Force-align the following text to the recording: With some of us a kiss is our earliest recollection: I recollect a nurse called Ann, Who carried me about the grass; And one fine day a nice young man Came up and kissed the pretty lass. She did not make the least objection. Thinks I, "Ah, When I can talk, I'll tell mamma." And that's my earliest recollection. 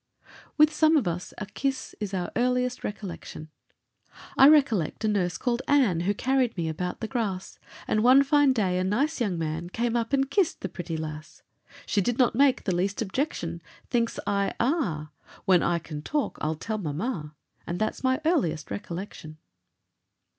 With 0.57 0.73
some 0.73 0.97
of 0.97 1.07
us 1.07 1.31
a 1.37 1.45
kiss 1.45 1.93
is 1.99 2.11
our 2.11 2.31
earliest 2.35 2.83
recollection: 2.83 3.49
I 4.35 4.47
recollect 4.49 5.05
a 5.05 5.07
nurse 5.07 5.37
called 5.37 5.61
Ann, 5.67 5.99
Who 5.99 6.15
carried 6.15 6.57
me 6.57 6.67
about 6.67 7.01
the 7.01 7.07
grass; 7.07 7.59
And 7.87 8.01
one 8.03 8.23
fine 8.23 8.51
day 8.51 8.79
a 8.79 8.83
nice 8.83 9.21
young 9.21 9.37
man 9.37 9.69
Came 9.69 9.95
up 9.95 10.11
and 10.11 10.27
kissed 10.27 10.61
the 10.61 10.69
pretty 10.69 10.97
lass. 10.97 11.43
She 11.85 12.01
did 12.01 12.17
not 12.17 12.33
make 12.33 12.63
the 12.63 12.73
least 12.75 12.99
objection. 12.99 13.61
Thinks 13.91 14.19
I, 14.25 14.55
"Ah, 14.59 15.11
When 15.45 15.61
I 15.61 15.77
can 15.77 16.01
talk, 16.01 16.39
I'll 16.41 16.55
tell 16.55 16.79
mamma." 16.79 17.35
And 17.67 17.77
that's 17.77 18.03
my 18.03 18.19
earliest 18.25 18.71
recollection. 18.71 19.37